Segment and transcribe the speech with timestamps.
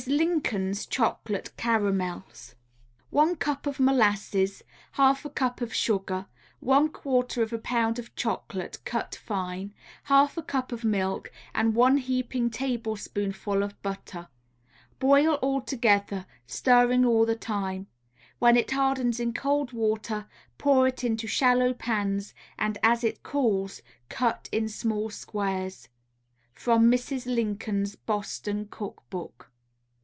[0.07, 2.55] LINCOLN'S CHOCOLATE CARAMELS
[3.11, 6.25] One cup of molasses, half a cup of sugar,
[6.59, 9.75] one quarter of a pound of chocolate cut fine,
[10.05, 14.27] half a cup of milk, and one heaping tablespoonful of butter.
[14.97, 17.85] Boil all together, stirring all the time.
[18.39, 20.25] When it hardens in cold water,
[20.57, 25.89] pour it into shallow pans, and as it cools cut in small squares.
[26.55, 27.27] _From Mrs.
[27.31, 29.49] Lincoln's Boston Cook Book.